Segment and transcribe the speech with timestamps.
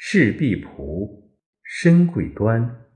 [0.00, 1.28] 事必朴，
[1.60, 2.86] 身贵端，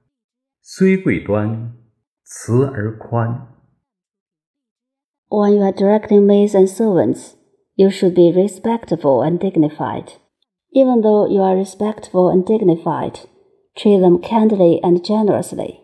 [0.62, 1.74] 虽贵端，
[2.22, 3.48] 慈而宽。
[5.28, 7.32] When you are directing maids and servants,
[7.74, 10.12] you should be respectful and dignified.
[10.70, 13.26] Even though you are respectful and dignified,
[13.74, 15.80] treat them kindly and generously.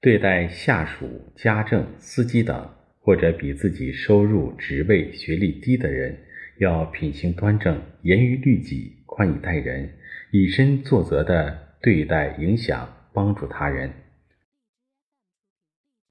[0.00, 1.06] 对待下属、
[1.36, 6.18] 家政、司机等，或者比自己收入、职位、学历低的人，
[6.58, 9.94] 要品行端正，严于律己，宽以待人，
[10.31, 13.93] 以身作则的对待、影响、帮助他人。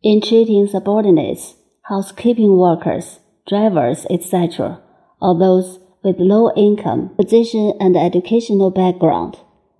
[0.02, 1.54] In treating subordinates,
[1.88, 4.80] housekeeping workers, drivers, etc.,
[5.20, 9.36] or those with low income, position, and educational background,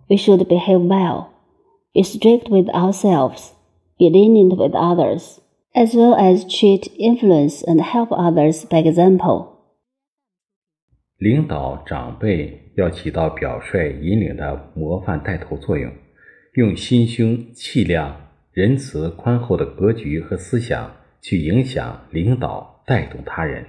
[0.09, 1.31] we should behave well,
[1.95, 3.53] be strict with ourselves,
[3.99, 5.41] be lenient with others,
[5.75, 9.56] as well as treat, influence, and help others by example.
[11.18, 15.92] 领导长辈要起到表率引领的模范带头作用，
[16.54, 23.66] 用心胸、气量、仁慈、宽厚的格局和思想去影响、领导、带动他人。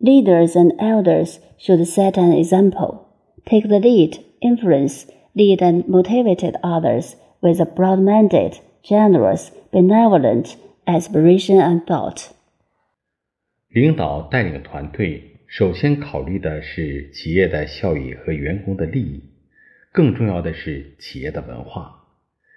[0.00, 3.06] Leaders and elders should set an example,
[3.44, 5.02] take the lead, influence,
[5.34, 12.28] lead and motivate others with a broad mandate, generous, benevolent aspiration and thought.
[13.70, 19.22] 领导带领团队，首先考虑的是企业的效益和员工的利益，
[19.92, 22.04] 更重要的是企业的文化。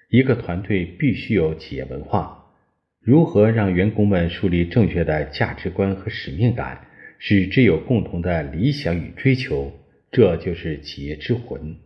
[0.10, 2.52] 一个团队必须有企业文化。
[3.00, 6.86] 如何让员工们树立正确的价值观和使命感，
[7.18, 9.72] 使之有共同的理想与追求？
[10.12, 11.78] 这就是企业之魂。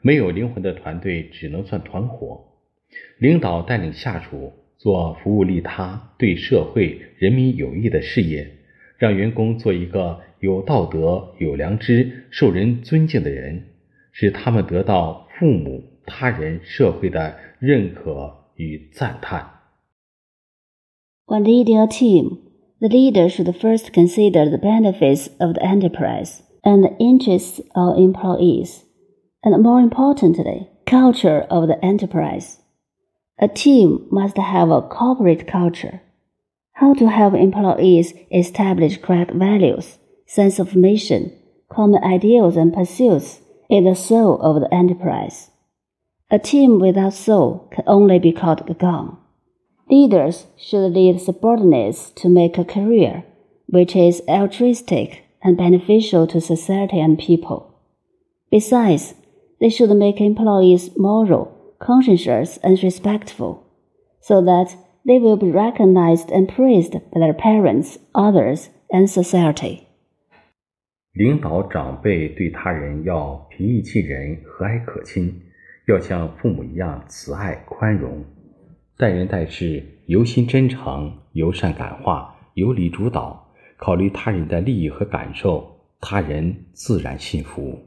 [0.00, 2.42] 没有灵魂的团队只能算团伙。
[3.18, 8.50] 领导带领下属做服务利他、对社会人民有益的事业，
[8.96, 13.67] 让员工做一个有道德、有良知、受人尊敬的人，
[14.11, 19.49] 使他们得到父母、他人、社会的认可与赞叹。
[21.25, 22.39] When leading a team,
[22.79, 28.83] the leader should first consider the benefits of the enterprise and the interests of employees,
[29.41, 32.57] and more importantly, culture of the enterprise.
[33.37, 36.01] A team must have a corporate culture.
[36.73, 39.97] How to help employees establish correct values,
[40.28, 41.32] sense of mission,
[41.70, 43.40] common ideals and pursuits
[43.70, 45.50] is the soul of the enterprise.
[46.30, 49.16] A team without soul can only be called a gun.
[49.90, 53.24] Leaders should lead subordinates to make a career
[53.66, 57.74] which is altruistic and beneficial to society and people.
[58.50, 59.14] Besides,
[59.60, 63.66] they should make employees moral, conscientious, and respectful,
[64.20, 69.87] so that they will be recognized and praised by their parents, others, and society.
[71.18, 75.34] 领导长辈对他人要平易近人、和蔼可亲，
[75.88, 78.24] 要像父母一样慈爱宽容。
[78.96, 87.80] 待人待事由心真诚、由善感化、由理主导，考虑他人的利益和感受，他人自然信服。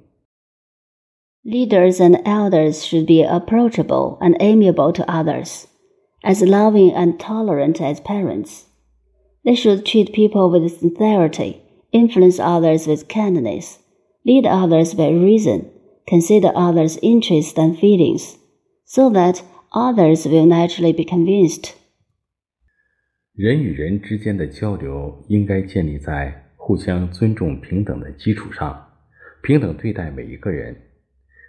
[1.46, 5.64] Leaders and elders should be approachable and amiable to others,
[6.22, 8.64] as loving and tolerant as parents.
[9.46, 13.78] They should treat people with sincerity, influence others with kindness,
[14.24, 15.66] lead others by reason,
[16.08, 18.36] consider others' interests and feelings,
[18.86, 19.42] so that
[19.72, 21.74] others will naturally be convinced.
[23.34, 28.88] 人与人之间的交流应该建立在互相尊重、平等的基础上，
[29.42, 30.76] 平等对待每一个人。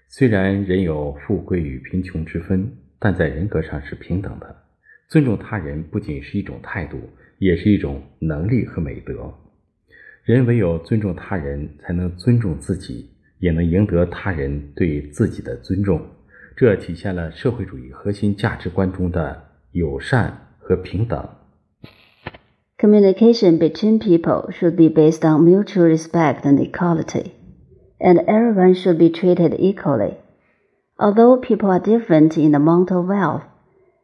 [0.09, 4.57] 虽然人有富贵与贫穷之分，但在人格上是平等的。
[5.09, 6.99] 尊重他人不仅是一种态度，
[7.39, 9.35] 也是一种能力和美德。
[10.25, 13.11] 人唯有尊重他人，才能尊重自己，
[13.41, 16.01] 也能赢得他人对自己的尊重。
[16.57, 21.29] 这体现了社会主义核心价值观中的友善和平等。
[22.79, 27.33] Communication between people should be based on mutual respect and equality,
[27.99, 30.19] and everyone should be treated equally.
[30.99, 33.43] Although people are different in the amount of wealth,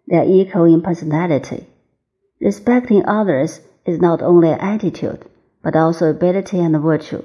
[0.08, 1.68] they are equal in personality.
[2.40, 5.20] Respecting others is not only an attitude,
[5.61, 7.23] but also ability and virtue.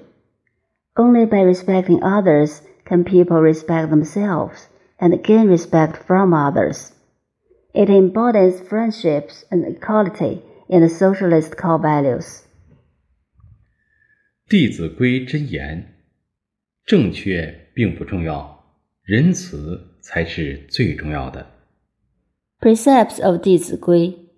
[0.96, 4.68] Only by respecting others can people respect themselves
[4.98, 6.92] and gain respect from others.
[7.74, 12.44] It embodies friendships and equality in the socialist core values.
[14.48, 15.94] 弟子规真言：
[16.84, 18.64] 正确并不重要，
[19.02, 21.46] 仁慈才是最重要的。
[22.60, 24.30] Precepts of 弟子规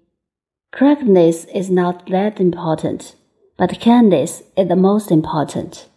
[0.72, 3.14] Correctness is not that important,
[3.57, 5.87] but kindness is the most important.